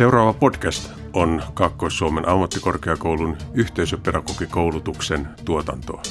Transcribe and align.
Seuraava 0.00 0.32
podcast 0.32 0.90
on 1.12 1.42
Kaakkois-Suomen 1.54 2.28
ammattikorkeakoulun 2.28 3.36
yhteisöpedagogikoulutuksen 3.54 5.28
tuotantoa. 5.44 6.02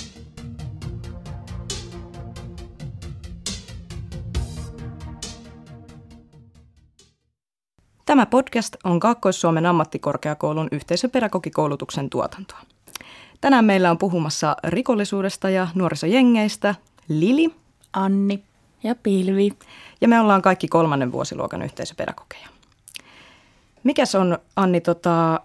Tämä 8.05 8.25
podcast 8.25 8.75
on 8.83 8.99
Kaakkois-Suomen 8.99 9.65
ammattikorkeakoulun 9.65 10.67
yhteisöpedagogikoulutuksen 10.71 12.09
tuotantoa. 12.09 12.59
Tänään 13.41 13.65
meillä 13.65 13.91
on 13.91 13.97
puhumassa 13.97 14.55
rikollisuudesta 14.63 15.49
ja 15.49 15.67
nuorisojengeistä 15.75 16.75
Lili, 17.07 17.55
Anni 17.93 18.43
ja 18.83 18.95
Pilvi. 18.95 19.51
Ja 20.01 20.07
me 20.07 20.19
ollaan 20.19 20.41
kaikki 20.41 20.67
kolmannen 20.67 21.11
vuosiluokan 21.11 21.61
yhteisöpedagogeja. 21.61 22.58
Mikäs 23.83 24.15
on, 24.15 24.37
Anni, 24.55 24.81
tota, 24.81 25.41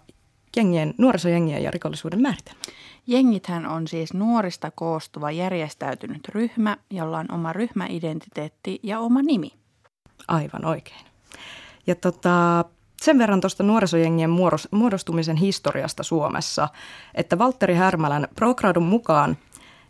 jengien, 0.56 0.94
nuorisojengien 0.98 1.62
ja 1.62 1.70
rikollisuuden 1.70 2.22
määritelmä? 2.22 2.60
Jengithän 3.06 3.66
on 3.66 3.88
siis 3.88 4.14
nuorista 4.14 4.70
koostuva 4.70 5.30
järjestäytynyt 5.30 6.28
ryhmä, 6.28 6.76
jolla 6.90 7.18
on 7.18 7.32
oma 7.32 7.52
ryhmäidentiteetti 7.52 8.80
ja 8.82 9.00
oma 9.00 9.22
nimi. 9.22 9.52
Aivan 10.28 10.64
oikein. 10.64 11.06
Ja 11.86 11.94
tota, 11.94 12.64
sen 13.02 13.18
verran 13.18 13.40
tuosta 13.40 13.62
nuorisojengien 13.62 14.30
muodostumisen 14.70 15.36
historiasta 15.36 16.02
Suomessa, 16.02 16.68
että 17.14 17.38
Valtteri 17.38 17.74
Härmälän 17.74 18.28
Progradun 18.34 18.86
mukaan 18.86 19.36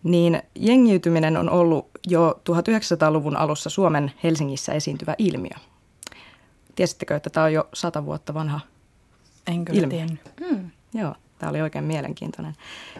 niin 0.02 0.42
jengiytyminen 0.54 1.36
on 1.36 1.50
ollut 1.50 1.90
jo 2.06 2.40
1900-luvun 2.50 3.36
alussa 3.36 3.70
Suomen 3.70 4.12
Helsingissä 4.22 4.72
esiintyvä 4.72 5.14
ilmiö. 5.18 5.56
Tiesittekö, 6.74 7.16
että 7.16 7.30
tämä 7.30 7.44
on 7.44 7.52
jo 7.52 7.68
sata 7.72 8.06
vuotta 8.06 8.34
vanha 8.34 8.60
Enkö 9.46 9.72
ilmiö? 9.72 10.06
Mm. 10.50 10.70
Joo, 10.94 11.14
tämä 11.38 11.50
oli 11.50 11.60
oikein 11.60 11.84
mielenkiintoinen. 11.84 12.54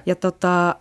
Ja 0.06 0.14
tota, 0.14 0.76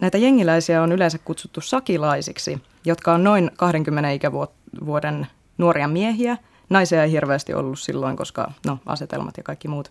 näitä 0.00 0.18
jengiläisiä 0.18 0.82
on 0.82 0.92
yleensä 0.92 1.18
kutsuttu 1.18 1.60
sakilaisiksi, 1.60 2.62
jotka 2.84 3.14
on 3.14 3.24
noin 3.24 3.50
20 3.56 4.10
ikävuoden 4.10 5.26
nuoria 5.58 5.88
miehiä. 5.88 6.36
Naisia 6.70 7.04
ei 7.04 7.10
hirveästi 7.10 7.54
ollut 7.54 7.78
silloin, 7.78 8.16
koska 8.16 8.52
no, 8.66 8.78
asetelmat 8.86 9.36
ja 9.36 9.42
kaikki 9.42 9.68
muut. 9.68 9.90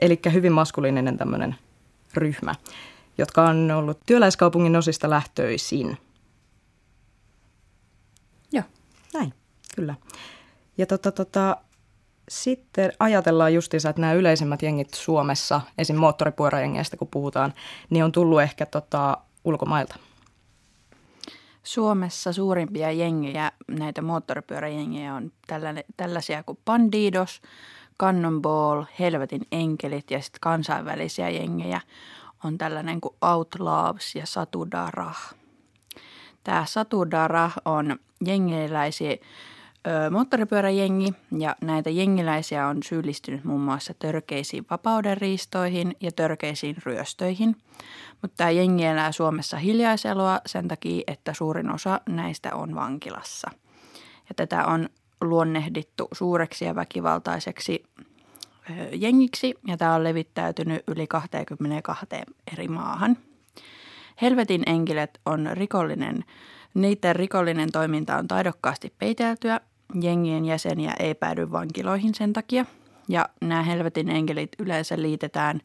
Eli 0.00 0.20
hyvin 0.32 0.52
maskuliininen 0.52 1.16
tämmöinen 1.16 1.54
ryhmä, 2.14 2.54
jotka 3.18 3.42
on 3.42 3.70
ollut 3.70 3.98
työläiskaupungin 4.06 4.76
osista 4.76 5.10
lähtöisin. 5.10 5.98
Joo. 8.52 8.64
Näin, 9.14 9.34
kyllä. 9.76 9.94
Ja 10.78 10.86
tota, 10.86 11.12
tota, 11.12 11.56
sitten 12.28 12.92
ajatellaan 12.98 13.54
justiinsa, 13.54 13.88
että 13.90 14.00
nämä 14.00 14.12
yleisimmät 14.12 14.62
jengit 14.62 14.94
Suomessa, 14.94 15.60
esim. 15.78 15.96
moottoripyöräjengeistä 15.96 16.96
kun 16.96 17.08
puhutaan, 17.08 17.54
niin 17.90 18.04
on 18.04 18.12
tullut 18.12 18.42
ehkä 18.42 18.66
tota, 18.66 19.18
ulkomailta. 19.44 19.96
Suomessa 21.62 22.32
suurimpia 22.32 22.92
jengejä, 22.92 23.52
näitä 23.68 24.02
moottoripyöräjengejä 24.02 25.14
on 25.14 25.32
tällaisia 25.96 26.42
kuin 26.42 26.58
Bandidos, 26.64 27.42
Cannonball, 28.00 28.84
Helvetin 28.98 29.46
enkelit 29.52 30.10
ja 30.10 30.22
sitten 30.22 30.40
kansainvälisiä 30.40 31.30
jengejä 31.30 31.80
on 32.44 32.58
tällainen 32.58 33.00
kuin 33.00 33.14
Outlaws 33.22 34.14
ja 34.14 34.26
Satudarah. 34.26 35.34
Tämä 36.44 36.64
Satudarah 36.68 37.54
on 37.64 37.96
jengeiläisiä 38.26 39.16
moottoripyöräjengi 40.10 41.14
ja 41.38 41.56
näitä 41.60 41.90
jengiläisiä 41.90 42.66
on 42.66 42.82
syyllistynyt 42.82 43.44
muun 43.44 43.60
muassa 43.60 43.94
törkeisiin 43.98 44.66
vapaudenriistoihin 44.70 45.96
ja 46.00 46.12
törkeisiin 46.12 46.76
ryöstöihin. 46.86 47.56
Mutta 48.22 48.36
tämä 48.36 48.50
jengi 48.50 48.84
elää 48.84 49.12
Suomessa 49.12 49.56
hiljaiseloa 49.56 50.40
sen 50.46 50.68
takia, 50.68 51.02
että 51.06 51.34
suurin 51.34 51.70
osa 51.70 52.00
näistä 52.08 52.54
on 52.54 52.74
vankilassa. 52.74 53.50
Ja 54.28 54.34
tätä 54.36 54.66
on 54.66 54.88
luonnehdittu 55.20 56.08
suureksi 56.12 56.64
ja 56.64 56.74
väkivaltaiseksi 56.74 57.84
jengiksi 58.92 59.54
ja 59.66 59.76
tämä 59.76 59.94
on 59.94 60.04
levittäytynyt 60.04 60.82
yli 60.86 61.06
22 61.06 62.06
eri 62.52 62.68
maahan. 62.68 63.16
Helvetin 64.22 64.62
enkilet 64.66 65.20
on 65.26 65.50
rikollinen, 65.52 66.24
niiden 66.74 67.16
rikollinen 67.16 67.72
toiminta 67.72 68.16
on 68.16 68.28
taidokkaasti 68.28 68.92
peiteltyä 68.98 69.60
jengien 70.00 70.44
jäseniä 70.44 70.92
ei 70.98 71.14
päädy 71.14 71.52
vankiloihin 71.52 72.14
sen 72.14 72.32
takia. 72.32 72.64
Ja 73.08 73.28
nämä 73.40 73.62
helvetin 73.62 74.08
enkelit 74.08 74.50
yleensä 74.58 75.02
liitetään 75.02 75.60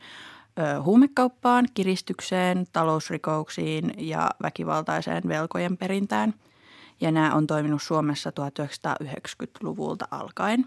ö, 0.60 0.82
huumekauppaan, 0.82 1.68
kiristykseen, 1.74 2.66
talousrikouksiin 2.74 3.94
ja 3.98 4.30
väkivaltaiseen 4.42 5.24
velkojen 5.28 5.78
perintään. 5.78 6.34
Ja 7.02 7.12
nämä 7.12 7.36
on 7.36 7.48
toiminut 7.48 7.82
Suomessa 7.82 8.30
1990-luvulta 8.30 10.08
alkaen. 10.12 10.66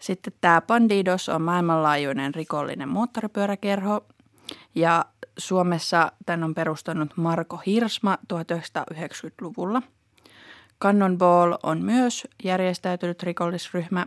Sitten 0.00 0.32
tämä 0.40 0.60
Bandidos 0.60 1.28
on 1.28 1.42
maailmanlaajuinen 1.42 2.34
rikollinen 2.34 2.88
moottoripyöräkerho 2.88 4.04
ja 4.74 5.04
Suomessa 5.38 6.12
tämän 6.26 6.44
on 6.44 6.54
perustanut 6.54 7.16
Marko 7.16 7.56
Hirsma 7.56 8.18
1990-luvulla– 8.32 9.82
Cannonball 10.82 11.54
on 11.62 11.82
myös 11.82 12.26
järjestäytynyt 12.44 13.22
rikollisryhmä, 13.22 14.06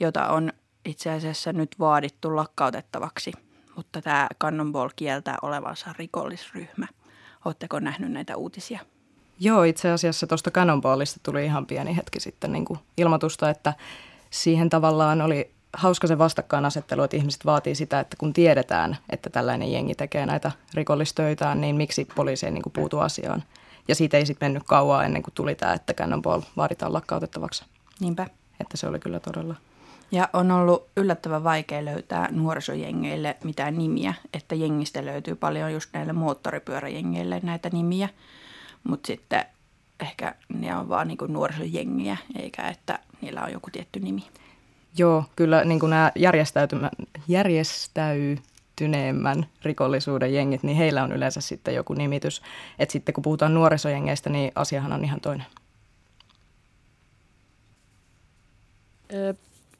jota 0.00 0.28
on 0.28 0.52
itse 0.84 1.10
asiassa 1.10 1.52
nyt 1.52 1.76
vaadittu 1.78 2.36
lakkautettavaksi, 2.36 3.32
mutta 3.76 4.02
tämä 4.02 4.28
Cannonball 4.40 4.88
kieltää 4.96 5.36
olevansa 5.42 5.94
rikollisryhmä. 5.98 6.86
Oletteko 7.44 7.80
nähnyt 7.80 8.12
näitä 8.12 8.36
uutisia? 8.36 8.80
Joo, 9.40 9.62
itse 9.62 9.90
asiassa 9.90 10.26
tuosta 10.26 10.50
Cannonballista 10.50 11.20
tuli 11.22 11.44
ihan 11.44 11.66
pieni 11.66 11.96
hetki 11.96 12.20
sitten 12.20 12.52
niin 12.52 12.64
kuin 12.64 12.78
ilmoitusta, 12.96 13.50
että 13.50 13.74
siihen 14.30 14.70
tavallaan 14.70 15.22
oli 15.22 15.50
hauska 15.72 16.06
se 16.06 16.18
vastakkainasettelu, 16.18 17.02
että 17.02 17.16
ihmiset 17.16 17.46
vaatii 17.46 17.74
sitä, 17.74 18.00
että 18.00 18.16
kun 18.16 18.32
tiedetään, 18.32 18.96
että 19.10 19.30
tällainen 19.30 19.72
jengi 19.72 19.94
tekee 19.94 20.26
näitä 20.26 20.52
rikollistöitään, 20.74 21.60
niin 21.60 21.76
miksi 21.76 22.08
poliisi 22.14 22.46
ei 22.46 22.52
niin 22.52 22.62
kuin 22.62 22.72
puutu 22.72 22.98
asiaan. 22.98 23.42
Ja 23.88 23.94
siitä 23.94 24.16
ei 24.16 24.26
sitten 24.26 24.46
mennyt 24.46 24.62
kauaa 24.66 25.04
ennen 25.04 25.22
kuin 25.22 25.34
tuli 25.34 25.54
tämä, 25.54 25.72
että 25.72 25.94
Cannonball 25.94 26.40
vaaditaan 26.56 26.92
lakkautettavaksi. 26.92 27.64
Niinpä. 28.00 28.26
Että 28.60 28.76
se 28.76 28.86
oli 28.86 28.98
kyllä 28.98 29.20
todella. 29.20 29.54
Ja 30.12 30.28
on 30.32 30.50
ollut 30.50 30.86
yllättävän 30.96 31.44
vaikea 31.44 31.84
löytää 31.84 32.28
nuorisojengeille 32.30 33.36
mitään 33.44 33.78
nimiä, 33.78 34.14
että 34.32 34.54
jengistä 34.54 35.04
löytyy 35.04 35.34
paljon 35.34 35.72
just 35.72 35.90
näille 35.92 36.12
moottoripyöräjengeille 36.12 37.40
näitä 37.42 37.70
nimiä, 37.72 38.08
mutta 38.84 39.06
sitten 39.06 39.44
ehkä 40.00 40.34
ne 40.48 40.76
on 40.76 40.88
vaan 40.88 41.08
niin 41.08 41.18
nuorisojengiä, 41.28 42.16
eikä 42.38 42.68
että 42.68 42.98
niillä 43.20 43.42
on 43.42 43.52
joku 43.52 43.70
tietty 43.70 44.00
nimi. 44.00 44.24
Joo, 44.98 45.24
kyllä 45.36 45.64
niin 45.64 45.80
kuin 45.80 45.90
nämä 45.90 46.12
järjestäy, 47.28 48.36
kehittyneemmän 48.78 49.46
rikollisuuden 49.62 50.34
jengit, 50.34 50.62
niin 50.62 50.76
heillä 50.76 51.02
on 51.02 51.12
yleensä 51.12 51.40
sitten 51.40 51.74
joku 51.74 51.94
nimitys. 51.94 52.42
Että 52.78 52.92
sitten 52.92 53.12
kun 53.12 53.22
puhutaan 53.22 53.54
nuorisojengeistä, 53.54 54.30
niin 54.30 54.52
asiahan 54.54 54.92
on 54.92 55.04
ihan 55.04 55.20
toinen. 55.20 55.46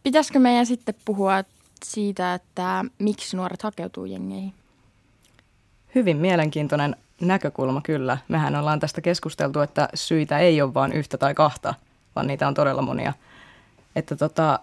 Pitäisikö 0.02 0.38
meidän 0.38 0.66
sitten 0.66 0.94
puhua 1.04 1.44
siitä, 1.84 2.34
että 2.34 2.84
miksi 2.98 3.36
nuoret 3.36 3.62
hakeutuu 3.62 4.04
jengeihin? 4.04 4.54
Hyvin 5.94 6.16
mielenkiintoinen 6.16 6.96
näkökulma 7.20 7.80
kyllä. 7.80 8.18
Mehän 8.28 8.56
ollaan 8.56 8.80
tästä 8.80 9.00
keskusteltu, 9.00 9.60
että 9.60 9.88
syitä 9.94 10.38
ei 10.38 10.62
ole 10.62 10.74
vain 10.74 10.92
yhtä 10.92 11.18
tai 11.18 11.34
kahta, 11.34 11.74
vaan 12.16 12.26
niitä 12.26 12.48
on 12.48 12.54
todella 12.54 12.82
monia. 12.82 13.12
Että 13.96 14.16
tota, 14.16 14.60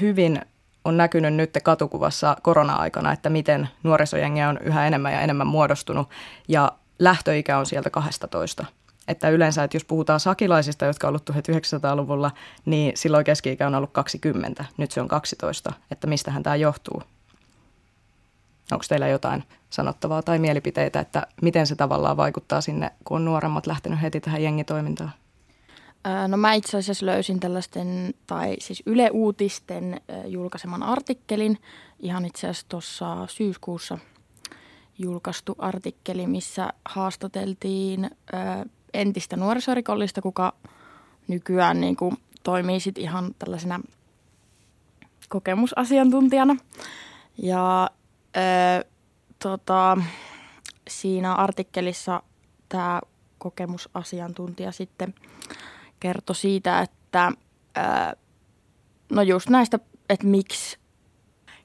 hyvin 0.00 0.42
on 0.84 0.96
näkynyt 0.96 1.34
nyt 1.34 1.50
katukuvassa 1.64 2.36
korona-aikana, 2.42 3.12
että 3.12 3.30
miten 3.30 3.68
nuorisojengejä 3.82 4.48
on 4.48 4.58
yhä 4.58 4.86
enemmän 4.86 5.12
ja 5.12 5.20
enemmän 5.20 5.46
muodostunut 5.46 6.08
ja 6.48 6.72
lähtöikä 6.98 7.58
on 7.58 7.66
sieltä 7.66 7.90
12. 7.90 8.64
Että 9.08 9.28
yleensä, 9.28 9.64
että 9.64 9.76
jos 9.76 9.84
puhutaan 9.84 10.20
sakilaisista, 10.20 10.84
jotka 10.84 11.06
on 11.06 11.08
ollut 11.08 11.30
1900-luvulla, 11.30 12.30
niin 12.64 12.92
silloin 12.96 13.24
keski-ikä 13.24 13.66
on 13.66 13.74
ollut 13.74 13.92
20, 13.92 14.64
nyt 14.76 14.90
se 14.90 15.00
on 15.00 15.08
12. 15.08 15.72
Että 15.90 16.06
mistähän 16.06 16.42
tämä 16.42 16.56
johtuu? 16.56 17.02
Onko 18.72 18.84
teillä 18.88 19.08
jotain 19.08 19.44
sanottavaa 19.70 20.22
tai 20.22 20.38
mielipiteitä, 20.38 21.00
että 21.00 21.26
miten 21.42 21.66
se 21.66 21.76
tavallaan 21.76 22.16
vaikuttaa 22.16 22.60
sinne, 22.60 22.90
kun 23.04 23.16
on 23.16 23.24
nuoremmat 23.24 23.66
lähtenyt 23.66 24.02
heti 24.02 24.20
tähän 24.20 24.42
jengitoimintaan? 24.42 25.12
No 26.28 26.36
mä 26.36 26.52
itse 26.54 26.78
asiassa 26.78 27.06
löysin 27.06 27.40
tällaisten, 27.40 28.14
tai 28.26 28.56
siis 28.58 28.82
Yle 28.86 29.10
Uutisten 29.10 30.00
julkaiseman 30.26 30.82
artikkelin, 30.82 31.58
ihan 31.98 32.24
itse 32.24 32.46
asiassa 32.46 32.68
tuossa 32.68 33.26
syyskuussa 33.26 33.98
julkaistu 34.98 35.54
artikkeli, 35.58 36.26
missä 36.26 36.72
haastateltiin 36.84 38.10
entistä 38.94 39.36
nuorisorikollista, 39.36 40.22
kuka 40.22 40.52
nykyään 41.28 41.80
niin 41.80 41.96
kuin 41.96 42.16
toimii 42.42 42.80
sit 42.80 42.98
ihan 42.98 43.34
tällaisena 43.38 43.80
kokemusasiantuntijana. 45.28 46.56
Ja 47.38 47.90
ö, 48.36 48.84
tota, 49.38 49.96
siinä 50.88 51.34
artikkelissa 51.34 52.22
tämä 52.68 53.00
kokemusasiantuntija 53.38 54.72
sitten 54.72 55.14
kertoi 56.00 56.36
siitä, 56.36 56.80
että 56.80 57.32
ö, 57.78 58.16
no 59.12 59.22
just 59.22 59.48
näistä, 59.48 59.78
että 60.08 60.26
miksi 60.26 60.78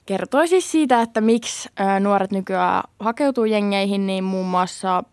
kertoi 0.06 0.48
siis 0.48 0.72
siitä, 0.72 1.02
että 1.02 1.22
miksi 1.22 1.70
nuoret 2.00 2.32
nykyään 2.32 2.84
hakeutuu 3.00 3.46
jengeihin, 3.46 4.08
niin 4.08 4.24
muun 4.24 4.48
muassa 4.48 5.04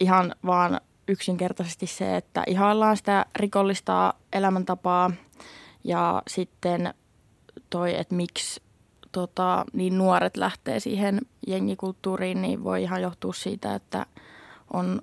ihan 0.00 0.34
vaan 0.46 0.80
yksinkertaisesti 1.08 1.86
se, 1.86 2.16
että 2.16 2.42
ihaillaan 2.46 2.96
sitä 2.96 3.26
rikollista 3.36 4.14
elämäntapaa 4.32 5.10
ja 5.84 6.22
sitten 6.28 6.94
toi, 7.70 7.98
että 7.98 8.14
miksi 8.14 8.62
tota, 9.12 9.64
niin 9.72 9.98
nuoret 9.98 10.36
lähtee 10.36 10.80
siihen 10.80 11.20
jengikulttuuriin, 11.46 12.42
niin 12.42 12.64
voi 12.64 12.82
ihan 12.82 13.02
johtua 13.02 13.32
siitä, 13.32 13.74
että 13.74 14.06
on 14.72 15.02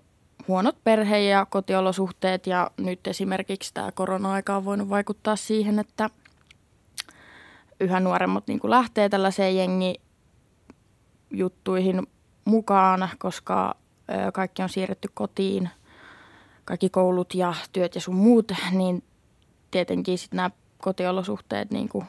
huonot 0.49 0.83
perhe- 0.83 1.23
ja 1.23 1.45
kotiolosuhteet 1.45 2.47
ja 2.47 2.71
nyt 2.77 3.07
esimerkiksi 3.07 3.73
tämä 3.73 3.91
korona-aika 3.91 4.55
on 4.55 4.65
voinut 4.65 4.89
vaikuttaa 4.89 5.35
siihen, 5.35 5.79
että 5.79 6.09
yhä 7.79 7.99
nuoremmat 7.99 8.47
niin 8.47 8.59
kuin 8.59 8.71
lähtee 8.71 9.09
tällaiseen 9.09 9.55
jengijuttuihin 9.55 12.07
mukaan, 12.45 13.09
koska 13.17 13.75
kaikki 14.33 14.61
on 14.61 14.69
siirretty 14.69 15.07
kotiin, 15.13 15.69
kaikki 16.65 16.89
koulut 16.89 17.35
ja 17.35 17.53
työt 17.73 17.95
ja 17.95 18.01
sun 18.01 18.15
muut, 18.15 18.51
niin 18.71 19.03
tietenkin 19.71 20.17
sitten 20.17 20.37
nämä 20.37 20.51
kotiolosuhteet 20.77 21.71
niin 21.71 21.89
kuin 21.89 22.05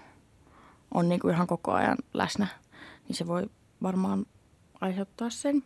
on 0.95 1.09
niin 1.09 1.21
kuin 1.21 1.35
ihan 1.35 1.47
koko 1.47 1.73
ajan 1.73 1.97
läsnä, 2.15 2.47
niin 3.09 3.17
se 3.17 3.27
voi 3.27 3.51
varmaan 3.83 4.27
aiheuttaa 4.81 5.31
sen. 5.31 5.63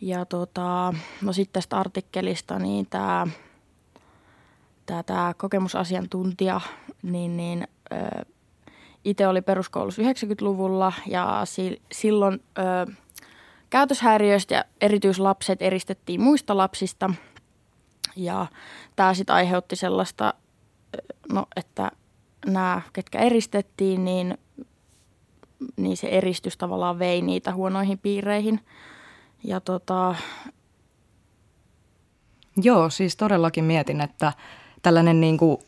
Ja 0.00 0.24
tota, 0.24 0.94
no 1.22 1.32
sitten 1.32 1.52
tästä 1.52 1.76
artikkelista, 1.76 2.58
niin 2.58 2.86
tämä 2.86 3.26
tää, 4.86 5.02
tää 5.02 5.34
kokemusasiantuntija, 5.34 6.60
niin, 7.02 7.36
niin 7.36 7.68
itse 9.04 9.28
oli 9.28 9.42
peruskoulussa 9.42 10.02
90-luvulla 10.02 10.92
ja 11.06 11.40
si, 11.44 11.82
silloin 11.92 12.42
ö, 12.58 12.92
käytöshäiriöistä 13.70 14.54
ja 14.54 14.64
erityislapset 14.80 15.62
eristettiin 15.62 16.20
muista 16.20 16.56
lapsista. 16.56 17.10
Ja 18.16 18.46
tämä 18.96 19.14
sitten 19.14 19.34
aiheutti 19.34 19.76
sellaista, 19.76 20.34
no, 21.32 21.46
että 21.56 21.90
nämä, 22.46 22.82
ketkä 22.92 23.18
eristettiin, 23.18 24.04
niin, 24.04 24.38
niin 25.76 25.96
se 25.96 26.08
eristys 26.08 26.56
tavallaan 26.56 26.98
vei 26.98 27.22
niitä 27.22 27.54
huonoihin 27.54 27.98
piireihin. 27.98 28.60
Ja 29.44 29.60
tota... 29.60 30.14
Joo, 32.56 32.90
siis 32.90 33.16
todellakin 33.16 33.64
mietin, 33.64 34.00
että 34.00 34.32
tällainen 34.82 35.20
niin 35.20 35.38
kuin 35.38 35.58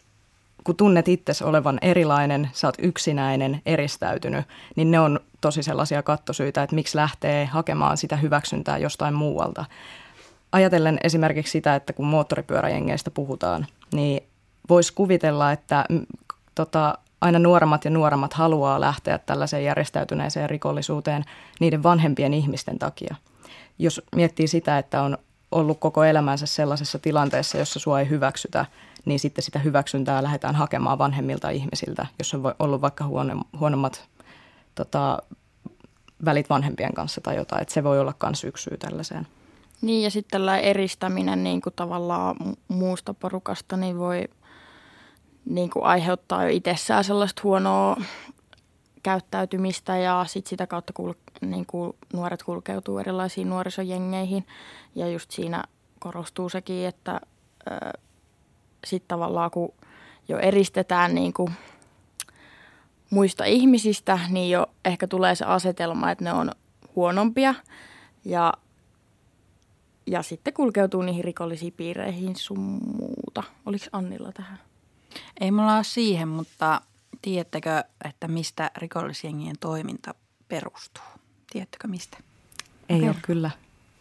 kun 0.64 0.76
tunnet 0.76 1.08
itsesi 1.08 1.44
olevan 1.44 1.78
erilainen, 1.82 2.50
sä 2.52 2.68
oot 2.68 2.74
yksinäinen, 2.78 3.62
eristäytynyt, 3.66 4.44
niin 4.76 4.90
ne 4.90 5.00
on 5.00 5.20
tosi 5.40 5.62
sellaisia 5.62 6.02
kattosyitä, 6.02 6.62
että 6.62 6.74
miksi 6.76 6.96
lähtee 6.96 7.44
hakemaan 7.44 7.96
sitä 7.96 8.16
hyväksyntää 8.16 8.78
jostain 8.78 9.14
muualta. 9.14 9.64
Ajatellen 10.52 10.98
esimerkiksi 11.04 11.50
sitä, 11.50 11.74
että 11.74 11.92
kun 11.92 12.06
moottoripyöräjengeistä 12.06 13.10
puhutaan, 13.10 13.66
niin 13.92 14.22
voisi 14.68 14.92
kuvitella, 14.92 15.52
että 15.52 15.84
tota, 16.54 16.98
aina 17.20 17.38
nuoremmat 17.38 17.84
ja 17.84 17.90
nuoremmat 17.90 18.34
haluaa 18.34 18.80
lähteä 18.80 19.18
tällaiseen 19.18 19.64
järjestäytyneeseen 19.64 20.50
rikollisuuteen 20.50 21.24
niiden 21.60 21.82
vanhempien 21.82 22.34
ihmisten 22.34 22.78
takia. 22.78 23.16
Jos 23.80 24.02
miettii 24.16 24.48
sitä, 24.48 24.78
että 24.78 25.02
on 25.02 25.18
ollut 25.52 25.80
koko 25.80 26.04
elämänsä 26.04 26.46
sellaisessa 26.46 26.98
tilanteessa, 26.98 27.58
jossa 27.58 27.78
sua 27.78 28.00
ei 28.00 28.08
hyväksytä, 28.08 28.66
niin 29.04 29.20
sitten 29.20 29.44
sitä 29.44 29.58
hyväksyntää 29.58 30.22
lähdetään 30.22 30.54
hakemaan 30.54 30.98
vanhemmilta 30.98 31.50
ihmisiltä, 31.50 32.06
jos 32.18 32.34
on 32.34 32.54
ollut 32.58 32.80
vaikka 32.80 33.04
huono, 33.06 33.42
huonommat 33.60 34.08
tota, 34.74 35.18
välit 36.24 36.50
vanhempien 36.50 36.94
kanssa 36.94 37.20
tai 37.20 37.36
jotain. 37.36 37.62
Että 37.62 37.74
se 37.74 37.84
voi 37.84 38.00
olla 38.00 38.14
myös 38.22 38.44
yksi 38.44 38.62
syy 38.62 38.76
tällaiseen. 38.76 39.26
Niin 39.82 40.02
ja 40.02 40.10
sitten 40.10 40.30
tällä 40.30 40.58
eristäminen 40.58 41.44
niin 41.44 41.60
kuin 41.60 41.72
tavallaan 41.76 42.36
muusta 42.68 43.14
porukasta 43.14 43.76
niin 43.76 43.98
voi 43.98 44.28
niin 45.44 45.70
kuin 45.70 45.84
aiheuttaa 45.84 46.42
jo 46.42 46.48
itsessään 46.48 47.04
sellaista 47.04 47.42
huonoa 47.44 47.96
käyttäytymistä 49.02 49.96
ja 49.96 50.24
sit 50.28 50.46
sitä 50.46 50.66
kautta 50.66 50.92
niin 51.40 51.66
kuin 51.66 51.92
nuoret 52.12 52.42
kulkeutuu 52.42 52.98
erilaisiin 52.98 53.48
nuorisojengeihin. 53.48 54.46
Ja 54.94 55.08
just 55.08 55.30
siinä 55.30 55.64
korostuu 55.98 56.48
sekin, 56.48 56.86
että 56.86 57.20
sitten 58.84 59.08
tavallaan 59.08 59.50
kun 59.50 59.72
jo 60.28 60.38
eristetään 60.38 61.14
niin 61.14 61.32
kuin 61.32 61.52
muista 63.10 63.44
ihmisistä, 63.44 64.18
niin 64.28 64.50
jo 64.50 64.66
ehkä 64.84 65.06
tulee 65.06 65.34
se 65.34 65.44
asetelma, 65.44 66.10
että 66.10 66.24
ne 66.24 66.32
on 66.32 66.52
huonompia 66.96 67.54
ja, 68.24 68.52
ja 70.06 70.22
sitten 70.22 70.54
kulkeutuu 70.54 71.02
niihin 71.02 71.24
rikollisiin 71.24 71.72
piireihin 71.72 72.36
sun 72.36 72.60
muuta. 72.98 73.42
Oliko 73.66 73.84
Annilla 73.92 74.32
tähän? 74.32 74.58
Ei 75.40 75.50
mulla 75.50 75.76
ole 75.76 75.84
siihen, 75.84 76.28
mutta 76.28 76.80
tiedättekö, 77.22 77.84
että 78.04 78.28
mistä 78.28 78.70
rikollisjengien 78.76 79.56
toiminta 79.60 80.14
perustuu? 80.48 81.19
Tiedättekö 81.50 81.88
mistä? 81.88 82.18
Ei 82.88 82.96
okay. 82.96 83.08
ole 83.08 83.16
kyllä 83.22 83.50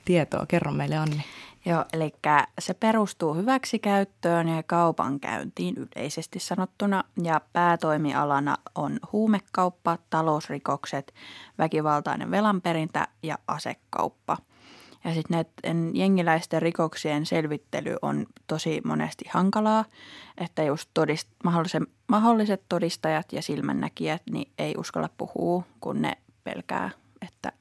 tietoa. 0.06 0.46
Kerro 0.46 0.72
meille 0.72 0.98
Anni. 0.98 1.24
Joo, 1.66 1.86
eli 1.94 2.14
se 2.60 2.74
perustuu 2.74 3.34
hyväksikäyttöön 3.34 4.48
ja 4.48 4.64
kaupankäyntiin 4.64 5.76
yleisesti 5.78 6.40
sanottuna 6.40 7.04
ja 7.24 7.42
päätoimialana 7.54 8.58
on 8.76 9.00
huumekauppa, 9.12 9.98
talousrikokset, 10.10 11.14
väkivaltainen 11.58 12.32
velanperintä 12.32 13.08
ja 13.24 13.38
asekauppa. 13.48 14.38
Ja 15.04 15.14
sitten 15.14 15.46
näiden 15.64 15.96
jengiläisten 15.96 16.62
rikoksien 16.62 17.26
selvittely 17.26 17.96
on 18.02 18.26
tosi 18.48 18.82
monesti 18.86 19.26
hankalaa, 19.30 19.86
että 20.38 20.64
just 20.64 20.90
todist, 20.94 21.28
mahdolliset 22.08 22.62
todistajat 22.70 23.34
ja 23.34 23.42
silmännäkijät 23.42 24.22
niin 24.32 24.52
ei 24.58 24.74
uskalla 24.78 25.10
puhua, 25.18 25.64
kun 25.82 26.02
ne 26.02 26.18
pelkää, 26.44 26.90
että 27.28 27.52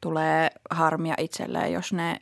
tulee 0.00 0.50
harmia 0.70 1.14
itselleen, 1.18 1.72
jos 1.72 1.92
ne 1.92 2.20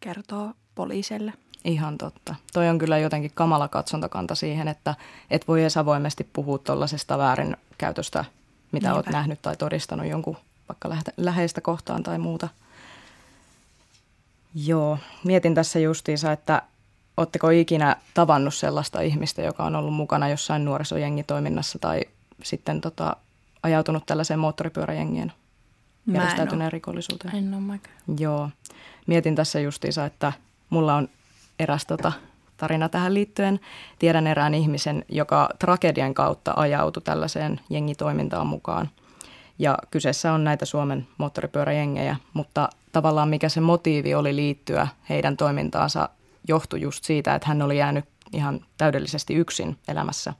kertoo 0.00 0.52
poliisille. 0.74 1.32
Ihan 1.64 1.98
totta. 1.98 2.34
Toi 2.52 2.68
on 2.68 2.78
kyllä 2.78 2.98
jotenkin 2.98 3.30
kamala 3.34 3.68
katsontakanta 3.68 4.34
siihen, 4.34 4.68
että 4.68 4.94
et 5.30 5.48
voi 5.48 5.60
edes 5.60 5.76
avoimesti 5.76 6.28
puhua 6.32 6.58
tuollaisesta 6.58 7.18
väärinkäytöstä, 7.18 8.24
mitä 8.72 8.86
Niinpä. 8.86 8.94
olet 8.94 9.06
nähnyt 9.06 9.42
tai 9.42 9.56
todistanut 9.56 10.06
jonkun 10.06 10.36
vaikka 10.68 10.90
läheistä 11.16 11.60
kohtaan 11.60 12.02
tai 12.02 12.18
muuta. 12.18 12.48
Joo, 14.54 14.98
mietin 15.24 15.54
tässä 15.54 15.78
justiinsa, 15.78 16.32
että 16.32 16.62
Oletteko 17.18 17.50
ikinä 17.50 17.96
tavannut 18.14 18.54
sellaista 18.54 19.00
ihmistä, 19.00 19.42
joka 19.42 19.64
on 19.64 19.76
ollut 19.76 19.94
mukana 19.94 20.28
jossain 20.28 20.64
nuorisojengitoiminnassa 20.64 21.78
tai 21.78 22.00
sitten 22.42 22.80
tota, 22.80 23.16
ajautunut 23.62 24.06
tällaiseen 24.06 24.40
moottoripyöräjengien 24.40 25.32
järjestäytyneen 26.12 26.72
rikollisuuteen? 26.72 27.36
En 27.36 27.54
ole 27.54 27.80
Joo. 28.18 28.50
Mietin 29.06 29.34
tässä 29.34 29.60
justiinsa, 29.60 30.04
että 30.04 30.32
mulla 30.70 30.94
on 30.94 31.08
eräs 31.58 31.86
tota, 31.86 32.12
tarina 32.56 32.88
tähän 32.88 33.14
liittyen. 33.14 33.60
Tiedän 33.98 34.26
erään 34.26 34.54
ihmisen, 34.54 35.04
joka 35.08 35.48
tragedian 35.58 36.14
kautta 36.14 36.52
ajautui 36.56 37.02
tällaiseen 37.02 37.60
jengitoimintaan 37.70 38.46
mukaan. 38.46 38.90
Ja 39.58 39.78
kyseessä 39.90 40.32
on 40.32 40.44
näitä 40.44 40.64
Suomen 40.64 41.08
moottoripyöräjengejä, 41.18 42.16
mutta 42.32 42.68
tavallaan 42.92 43.28
mikä 43.28 43.48
se 43.48 43.60
motiivi 43.60 44.14
oli 44.14 44.36
liittyä 44.36 44.88
heidän 45.08 45.36
toimintaansa 45.36 46.08
johtui 46.48 46.80
just 46.80 47.04
siitä, 47.04 47.34
että 47.34 47.48
hän 47.48 47.62
oli 47.62 47.78
jäänyt 47.78 48.04
ihan 48.32 48.60
täydellisesti 48.78 49.34
yksin 49.34 49.76
elämässä. 49.88 50.34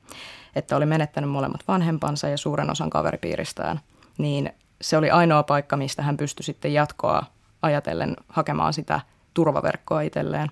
Että 0.54 0.76
oli 0.76 0.86
menettänyt 0.86 1.30
molemmat 1.30 1.60
vanhempansa 1.68 2.28
ja 2.28 2.36
suuren 2.36 2.70
osan 2.70 2.90
kaveripiiristään. 2.90 3.80
Niin 4.18 4.52
se 4.80 4.96
oli 4.96 5.10
ainoa 5.10 5.42
paikka, 5.42 5.76
mistä 5.76 6.02
hän 6.02 6.16
pystyi 6.16 6.44
sitten 6.44 6.72
jatkoa 6.72 7.22
ajatellen 7.62 8.16
hakemaan 8.28 8.72
sitä 8.72 9.00
turvaverkkoa 9.34 10.00
itselleen. 10.00 10.50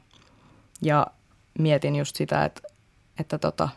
Ja 0.83 1.07
mietin 1.59 1.97
just 1.97 2.17
sitä, 2.17 2.45
että, 2.45 2.61
että 3.21 3.39
tota, 3.39 3.69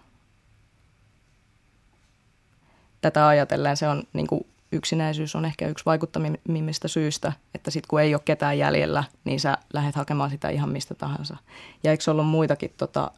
tätä 3.01 3.27
ajatellen 3.27 3.77
se 3.77 3.87
on 3.87 4.03
niin 4.13 4.27
kuin 4.27 4.45
yksinäisyys 4.71 5.35
on 5.35 5.45
ehkä 5.45 5.67
yksi 5.67 5.85
vaikuttamimmista 5.85 6.87
syistä, 6.87 7.33
että 7.55 7.71
sitten 7.71 7.87
kun 7.87 8.01
ei 8.01 8.15
ole 8.15 8.21
ketään 8.25 8.57
jäljellä, 8.57 9.03
niin 9.23 9.39
sä 9.39 9.57
lähdet 9.73 9.95
hakemaan 9.95 10.29
sitä 10.29 10.49
ihan 10.49 10.69
mistä 10.69 10.95
tahansa. 10.95 11.37
Ja 11.83 11.91
eikö 11.91 12.11
ollut 12.11 12.27
muitakin 12.27 12.73
tota, 12.77 13.11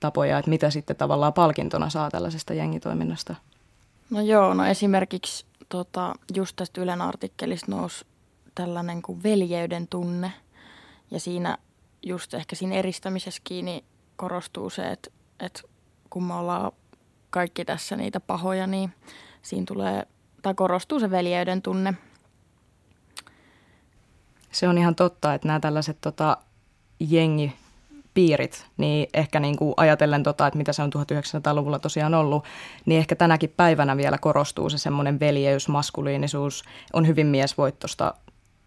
tapoja, 0.00 0.38
että 0.38 0.50
mitä 0.50 0.70
sitten 0.70 0.96
tavallaan 0.96 1.32
palkintona 1.32 1.90
saa 1.90 2.10
tällaisesta 2.10 2.54
jengitoiminnasta? 2.54 3.34
No 4.10 4.20
joo, 4.20 4.54
no 4.54 4.64
esimerkiksi 4.64 5.46
tota, 5.68 6.14
just 6.34 6.56
tästä 6.56 6.80
Ylen 6.80 7.02
artikkelista 7.02 7.70
nousi 7.70 8.04
tällainen 8.54 9.02
kuin 9.02 9.22
veljeyden 9.22 9.88
tunne. 9.88 10.32
Ja 11.10 11.20
siinä 11.20 11.58
just 12.02 12.34
ehkä 12.34 12.56
siinä 12.56 12.74
eristämisessä 12.74 13.40
kiinni 13.44 13.84
korostuu 14.16 14.70
se, 14.70 14.90
että, 14.90 15.10
että 15.40 15.62
kun 16.10 16.24
me 16.24 16.34
ollaan 16.34 16.72
kaikki 17.30 17.64
tässä 17.64 17.96
niitä 17.96 18.20
pahoja, 18.20 18.66
niin 18.66 18.92
siinä 19.42 19.66
tulee, 19.66 20.06
tai 20.42 20.54
korostuu 20.54 21.00
se 21.00 21.10
veljeyden 21.10 21.62
tunne. 21.62 21.94
Se 24.50 24.68
on 24.68 24.78
ihan 24.78 24.94
totta, 24.94 25.34
että 25.34 25.48
nämä 25.48 25.60
tällaiset 25.60 26.00
tota, 26.00 26.36
jengi 27.00 27.52
piirit, 28.18 28.66
niin 28.76 29.08
ehkä 29.14 29.40
niin 29.40 29.56
kuin 29.56 29.74
ajatellen 29.76 30.22
tota, 30.22 30.46
että 30.46 30.58
mitä 30.58 30.72
se 30.72 30.82
on 30.82 30.90
1900-luvulla 30.94 31.78
tosiaan 31.78 32.14
ollut, 32.14 32.44
niin 32.86 32.98
ehkä 32.98 33.16
tänäkin 33.16 33.54
päivänä 33.56 33.96
vielä 33.96 34.18
korostuu 34.18 34.70
se 34.70 34.78
semmoinen 34.78 35.20
veljeys, 35.20 35.68
maskuliinisuus, 35.68 36.64
on 36.92 37.06
hyvin 37.06 37.26
miesvoittosta 37.26 38.14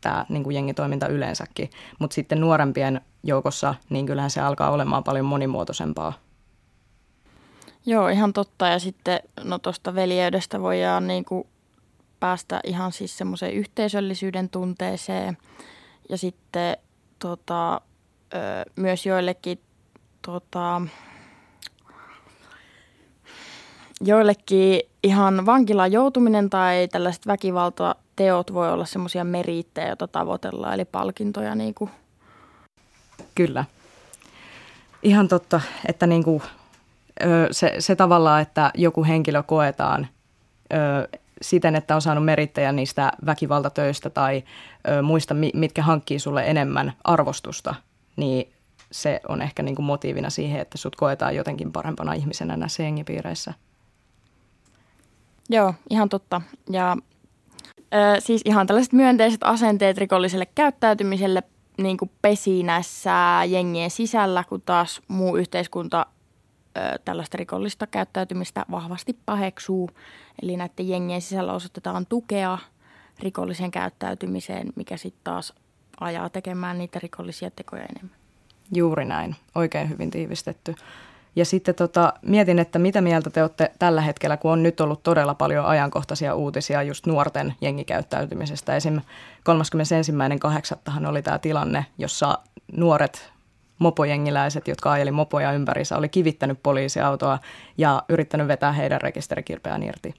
tämä 0.02 0.26
niin 0.30 0.44
kuin 0.44 0.56
jengitoiminta 0.56 1.08
yleensäkin, 1.08 1.70
mutta 2.00 2.16
sitten 2.16 2.42
nuorempien 2.42 3.02
joukossa, 3.24 3.76
niin 3.90 4.06
kyllähän 4.06 4.32
se 4.32 4.42
alkaa 4.42 4.72
olemaan 4.72 5.04
paljon 5.04 5.26
monimuotoisempaa. 5.26 6.14
Joo, 7.86 8.08
ihan 8.08 8.34
totta. 8.34 8.68
Ja 8.68 8.80
sitten 8.80 9.20
no 9.44 9.60
tuosta 9.60 9.96
veljeydestä 9.96 10.62
voidaan 10.62 11.08
niin 11.08 11.26
kuin 11.26 11.48
päästä 12.20 12.60
ihan 12.64 12.92
siis 12.92 13.18
semmoiseen 13.18 13.54
yhteisöllisyyden 13.54 14.50
tunteeseen. 14.50 15.38
Ja 16.10 16.18
sitten 16.18 16.78
tota, 17.20 17.82
myös 18.76 19.06
joillekin 19.06 19.60
tota, 20.22 20.82
joillekin 24.02 24.82
ihan 25.04 25.46
vankilaan 25.46 25.92
joutuminen 25.92 26.50
tai 26.50 26.88
tällaiset 26.88 27.28
väkivaltateot 27.28 28.54
voi 28.54 28.72
olla 28.72 28.86
semmoisia 28.86 29.24
meriittejä, 29.24 29.88
joita 29.88 30.08
tavoitellaan, 30.08 30.74
eli 30.74 30.86
palkintoja. 30.86 31.56
Niin 31.56 31.74
kuin. 31.74 31.90
Kyllä. 33.36 33.66
Ihan 35.04 35.28
totta, 35.28 35.62
että 35.88 36.08
niin 36.08 36.24
kuin, 36.24 36.44
se, 37.52 37.76
se 37.80 37.96
tavallaan, 37.96 38.42
että 38.42 38.72
joku 38.76 39.04
henkilö 39.04 39.44
koetaan 39.44 40.08
siten, 41.42 41.76
että 41.76 41.96
on 41.96 42.02
saanut 42.02 42.26
merittäjä 42.26 42.72
niistä 42.72 43.12
väkivaltatöistä 43.26 44.10
tai 44.10 44.44
muista, 45.04 45.36
mitkä 45.54 45.82
hankkii 45.82 46.20
sulle 46.20 46.44
enemmän 46.48 46.94
arvostusta– 47.04 47.76
niin 48.16 48.54
se 48.92 49.22
on 49.30 49.42
ehkä 49.42 49.64
niin 49.64 49.76
kuin 49.76 49.86
motiivina 49.86 50.30
siihen, 50.30 50.62
että 50.62 50.78
sut 50.78 50.96
koetaan 50.96 51.36
jotenkin 51.36 51.72
parempana 51.72 52.14
ihmisenä 52.14 52.58
näissä 52.58 52.84
jengipiireissä. 52.84 53.54
Joo, 55.50 55.74
ihan 55.90 56.10
totta. 56.10 56.42
Ja 56.70 56.98
ö, 57.94 58.20
siis 58.20 58.42
ihan 58.46 58.68
tällaiset 58.68 58.94
myönteiset 58.94 59.44
asenteet 59.44 59.98
rikolliselle 59.98 60.46
käyttäytymiselle 60.46 61.44
niin 61.78 61.98
kuin 61.98 62.12
pesi 62.22 62.64
näissä 62.64 63.42
jengien 63.48 63.92
sisällä, 63.92 64.44
kun 64.50 64.62
taas 64.62 65.02
muu 65.08 65.38
yhteiskunta 65.38 66.06
ö, 66.78 67.00
tällaista 67.06 67.38
rikollista 67.38 67.88
käyttäytymistä 67.88 68.66
vahvasti 68.72 69.18
paheksuu. 69.26 69.90
Eli 70.42 70.58
näiden 70.58 70.88
jengien 70.88 71.22
sisällä 71.22 71.54
osoitetaan 71.54 72.06
tukea 72.06 72.58
rikolliseen 73.20 73.72
käyttäytymiseen, 73.72 74.74
mikä 74.76 74.98
sitten 74.98 75.24
taas 75.24 75.54
ajaa 76.02 76.30
tekemään 76.30 76.78
niitä 76.78 77.00
rikollisia 77.00 77.52
tekoja 77.52 77.84
enemmän. 77.84 78.16
Juuri 78.74 79.06
näin, 79.06 79.36
oikein 79.56 79.90
hyvin 79.90 80.12
tiivistetty. 80.12 80.76
Ja 81.36 81.46
sitten 81.46 81.76
tota, 81.76 82.14
mietin, 82.22 82.60
että 82.60 82.80
mitä 82.80 83.02
mieltä 83.02 83.30
te 83.30 83.42
olette 83.42 83.72
tällä 83.80 84.02
hetkellä, 84.02 84.38
kun 84.38 84.52
on 84.52 84.64
nyt 84.64 84.82
ollut 84.82 85.04
todella 85.04 85.36
paljon 85.36 85.66
ajankohtaisia 85.66 86.36
uutisia 86.36 86.84
just 86.84 87.06
nuorten 87.06 87.56
jengikäyttäytymisestä. 87.62 88.76
Esim. 88.76 89.02
31.8. 91.00 91.08
oli 91.08 91.22
tämä 91.22 91.40
tilanne, 91.40 91.86
jossa 91.98 92.38
nuoret 92.74 93.32
mopojengiläiset, 93.80 94.68
jotka 94.68 94.92
ajeli 94.92 95.12
mopoja 95.12 95.52
ympärissä, 95.52 95.98
oli 95.98 96.10
kivittänyt 96.10 96.60
poliisiautoa 96.64 97.40
ja 97.78 98.04
yrittänyt 98.10 98.48
vetää 98.48 98.72
heidän 98.72 99.02
rekisterikilpeään 99.02 99.84
irti. 99.84 100.14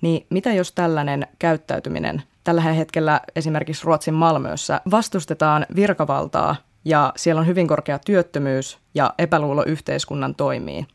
Niin 0.00 0.26
mitä 0.30 0.52
jos 0.52 0.72
tällainen 0.72 1.26
käyttäytyminen 1.38 2.22
tällä 2.50 2.60
hetkellä 2.60 3.20
esimerkiksi 3.36 3.84
Ruotsin 3.84 4.14
Malmössä 4.14 4.80
vastustetaan 4.90 5.66
virkavaltaa 5.76 6.56
ja 6.84 7.12
siellä 7.16 7.40
on 7.40 7.46
hyvin 7.46 7.68
korkea 7.68 7.98
työttömyys 7.98 8.78
ja 8.94 9.14
epäluulo 9.18 9.64
yhteiskunnan 9.66 10.34
toimii, 10.34 10.86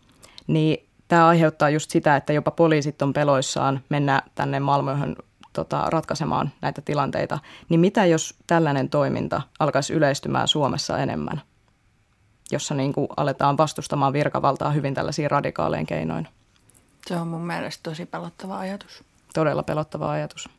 niin 0.48 0.90
tämä 1.08 1.28
aiheuttaa 1.28 1.70
just 1.70 1.92
sitä, 1.92 2.16
että 2.16 2.34
jopa 2.34 2.52
poliisit 2.52 3.02
on 3.02 3.14
peloissaan 3.14 3.82
mennä 3.90 4.22
tänne 4.36 4.60
Malmöhön 4.60 5.16
tota, 5.54 5.84
ratkaisemaan 5.88 6.52
näitä 6.62 6.82
tilanteita. 6.82 7.40
Niin 7.70 7.80
mitä 7.80 8.06
jos 8.06 8.36
tällainen 8.48 8.90
toiminta 8.90 9.42
alkaisi 9.60 9.94
yleistymään 9.94 10.48
Suomessa 10.48 10.98
enemmän, 10.98 11.42
jossa 12.52 12.76
niin 12.76 12.94
kuin 12.94 13.08
aletaan 13.18 13.58
vastustamaan 13.58 14.14
virkavaltaa 14.14 14.72
hyvin 14.72 14.94
tällaisiin 14.94 15.32
radikaalein 15.32 15.86
keinoin? 15.86 16.28
Se 17.08 17.16
on 17.16 17.28
mun 17.28 17.48
mielestä 17.48 17.84
tosi 17.84 18.06
pelottava 18.06 18.60
ajatus. 18.60 19.04
Todella 19.34 19.64
pelottava 19.64 20.12
ajatus. 20.12 20.50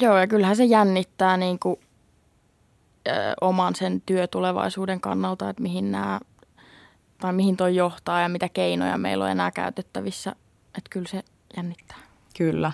Joo, 0.00 0.18
ja 0.18 0.26
kyllähän 0.26 0.56
se 0.56 0.64
jännittää 0.64 1.36
niin 1.36 1.58
kuin, 1.58 1.80
ö, 3.08 3.10
oman 3.40 3.74
sen 3.74 4.02
työtulevaisuuden 4.06 5.00
kannalta, 5.00 5.50
että 5.50 5.62
mihin 5.62 5.92
nämä, 5.92 6.20
tai 7.18 7.32
mihin 7.32 7.56
toi 7.56 7.76
johtaa 7.76 8.20
ja 8.20 8.28
mitä 8.28 8.48
keinoja 8.48 8.98
meillä 8.98 9.24
on 9.24 9.30
enää 9.30 9.50
käytettävissä. 9.50 10.30
Että 10.78 10.90
kyllä 10.90 11.08
se 11.08 11.22
jännittää. 11.56 11.98
Kyllä. 12.38 12.72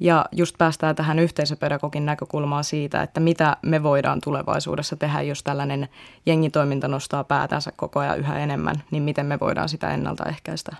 Ja 0.00 0.24
just 0.32 0.58
päästään 0.58 0.96
tähän 0.96 1.18
yhteisöpedagogin 1.18 2.06
näkökulmaan 2.06 2.64
siitä, 2.64 3.02
että 3.02 3.20
mitä 3.20 3.56
me 3.62 3.82
voidaan 3.82 4.20
tulevaisuudessa 4.24 4.96
tehdä, 4.96 5.22
jos 5.22 5.42
tällainen 5.42 5.88
jengitoiminta 6.26 6.88
nostaa 6.88 7.24
päätänsä 7.24 7.72
koko 7.76 8.00
ajan 8.00 8.18
yhä 8.18 8.38
enemmän, 8.38 8.82
niin 8.90 9.02
miten 9.02 9.26
me 9.26 9.40
voidaan 9.40 9.68
sitä 9.68 9.90
ennaltaehkäistä? 9.90 10.76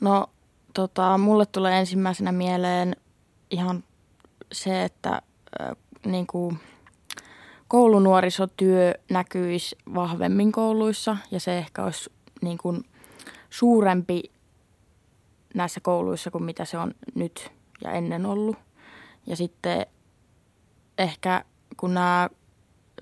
No, 0.00 0.26
tota, 0.74 1.18
mulle 1.18 1.46
tulee 1.46 1.78
ensimmäisenä 1.78 2.32
mieleen 2.32 2.96
ihan 3.50 3.84
se, 4.52 4.84
että 4.84 5.22
äh, 5.60 5.76
niin 6.06 6.26
kuin 6.26 6.58
koulunuorisotyö 7.68 8.94
näkyisi 9.10 9.76
vahvemmin 9.94 10.52
kouluissa 10.52 11.16
ja 11.30 11.40
se 11.40 11.58
ehkä 11.58 11.84
olisi 11.84 12.10
niin 12.42 12.58
kuin 12.58 12.84
suurempi 13.50 14.22
näissä 15.54 15.80
kouluissa 15.80 16.30
kuin 16.30 16.44
mitä 16.44 16.64
se 16.64 16.78
on 16.78 16.94
nyt 17.14 17.50
ja 17.84 17.92
ennen 17.92 18.26
ollut. 18.26 18.56
Ja 19.26 19.36
sitten 19.36 19.86
ehkä 20.98 21.44
kun 21.76 21.94
nämä 21.94 22.28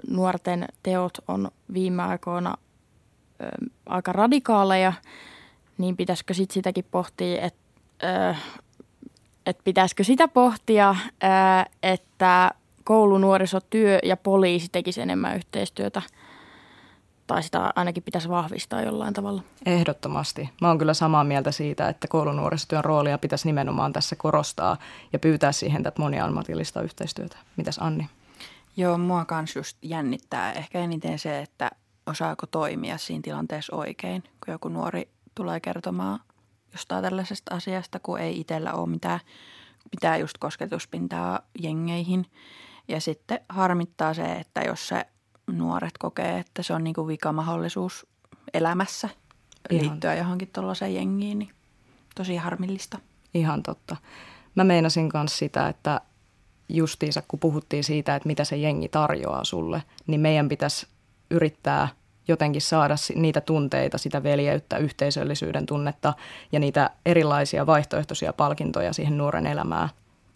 nuorten 0.09 0.65
teot 0.83 1.19
on 1.29 1.51
viime 1.73 2.03
aikoina 2.03 2.55
ö, 3.41 3.45
aika 3.87 4.13
radikaaleja, 4.13 4.93
niin 5.79 5.97
pitäisikö 5.97 6.35
sit 6.35 6.51
sitäkin 6.51 6.85
pohtia, 6.91 7.43
että 7.43 7.63
että 9.47 9.63
pitäisikö 9.65 10.05
sitä 10.05 10.29
pohtia, 10.29 10.97
että 11.83 12.51
koulunuorisotyö 12.85 13.99
ja 14.03 14.17
poliisi 14.17 14.69
tekisi 14.73 15.01
enemmän 15.01 15.37
yhteistyötä 15.37 16.03
tai 17.27 17.43
sitä 17.43 17.73
ainakin 17.77 18.03
pitäisi 18.03 18.29
vahvistaa 18.29 18.83
jollain 18.83 19.15
tavalla. 19.15 19.43
Ehdottomasti. 19.67 20.51
Mä 20.61 20.69
oon 20.69 20.79
kyllä 20.79 20.95
samaa 20.95 21.25
mieltä 21.25 21.53
siitä, 21.53 21.89
että 21.89 22.09
koulunuorisotyön 22.09 22.85
roolia 22.85 23.19
pitäisi 23.19 23.49
nimenomaan 23.49 23.93
tässä 23.93 24.17
korostaa 24.17 24.77
ja 25.13 25.19
pyytää 25.19 25.53
siihen 25.53 25.83
tätä 25.83 26.03
moniammatillista 26.03 26.83
yhteistyötä. 26.83 27.37
Mitäs 27.57 27.79
Anni? 27.79 28.09
Joo, 28.77 28.99
mua 28.99 29.25
kans 29.25 29.57
just 29.57 29.79
jännittää 29.83 30.53
ehkä 30.53 30.79
eniten 30.79 31.19
se, 31.19 31.41
että 31.41 31.71
osaako 32.07 32.47
toimia 32.47 32.99
siinä 32.99 33.23
tilanteessa 33.23 33.77
oikein, 33.77 34.23
kun 34.23 34.53
joku 34.53 34.69
nuori 34.69 35.09
tulee 35.35 35.61
kertomaan 35.61 36.21
jostain 36.73 37.05
tällaisesta 37.05 37.55
asiasta, 37.55 37.99
kun 37.99 38.21
ei 38.21 38.41
itsellä 38.41 38.73
ole 38.73 38.89
mitään, 38.89 39.21
mitään 39.93 40.21
just 40.21 40.39
kosketuspintaa 40.39 41.41
jengeihin. 41.59 42.27
Ja 42.89 43.01
sitten 43.01 43.41
harmittaa 43.49 44.15
se, 44.15 44.33
että 44.33 44.61
jos 44.61 44.89
se 44.89 45.07
nuoret 45.47 45.99
kokee, 45.99 46.39
että 46.39 46.63
se 46.63 46.75
on 46.75 46.85
niin 46.85 46.95
kuin 46.95 47.09
vikamahdollisuus 47.09 48.07
elämässä 48.55 49.09
Ihan. 49.71 49.87
liittyä 49.87 50.15
johonkin 50.15 50.51
tuollaiseen 50.53 50.95
jengiin, 50.95 51.39
niin 51.39 51.51
tosi 52.15 52.37
harmillista. 52.37 52.99
Ihan 53.35 53.63
totta. 53.63 53.97
Mä 54.55 54.65
meinasin 54.65 55.11
myös 55.15 55.39
sitä, 55.39 55.69
että 55.69 56.01
justiinsa 56.69 57.23
kun 57.29 57.39
puhuttiin 57.39 57.85
siitä, 57.85 58.17
että 58.17 58.27
mitä 58.27 58.45
se 58.45 58.57
jengi 58.57 58.89
tarjoaa 58.89 59.45
sulle, 59.45 59.83
niin 60.07 60.21
meidän 60.21 60.49
pitäisi 60.49 60.87
yrittää– 61.31 61.89
jotenkin 62.29 62.63
saada 62.63 62.95
niitä 63.15 63.41
tunteita, 63.41 63.99
sitä 63.99 64.23
veljeyttä, 64.23 64.77
yhteisöllisyyden 64.77 65.67
tunnetta 65.67 66.15
ja 66.53 66.61
niitä 66.61 66.91
erilaisia 67.07 67.67
vaihtoehtoisia 67.67 68.33
palkintoja 68.33 68.93
siihen 68.93 69.19
nuoren 69.19 69.47
elämään, 69.47 69.89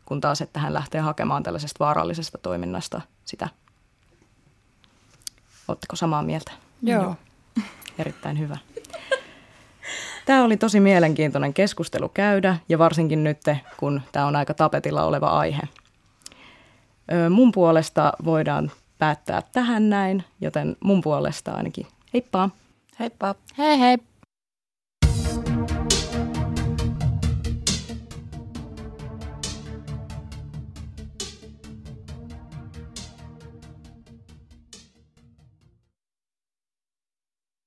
kun 0.06 0.20
taas, 0.20 0.40
että 0.40 0.60
hän 0.60 0.74
lähtee 0.74 1.00
hakemaan 1.00 1.42
tällaisesta 1.42 1.84
vaarallisesta 1.84 2.38
toiminnasta 2.38 3.00
sitä. 3.24 3.48
Oletteko 5.68 5.96
samaa 5.96 6.22
mieltä? 6.22 6.52
Joo. 6.82 7.02
Joo. 7.02 7.16
Erittäin 7.98 8.38
hyvä. 8.38 8.58
Tämä 10.26 10.44
oli 10.44 10.56
tosi 10.56 10.80
mielenkiintoinen 10.80 11.54
keskustelu 11.54 12.08
käydä 12.08 12.56
ja 12.68 12.78
varsinkin 12.78 13.24
nyt, 13.24 13.40
kun 13.76 14.02
tämä 14.12 14.26
on 14.26 14.36
aika 14.36 14.54
tapetilla 14.54 15.04
oleva 15.04 15.28
aihe. 15.28 15.62
Mun 17.30 17.52
puolesta 17.52 18.12
voidaan 18.24 18.70
päättää 18.98 19.42
tähän 19.52 19.90
näin, 19.90 20.24
joten 20.40 20.76
mun 20.84 21.00
puolesta 21.00 21.52
ainakin 21.52 21.86
heippa! 22.14 22.50
Heippa! 23.00 23.34
Hei 23.58 23.80
hei! 23.80 23.98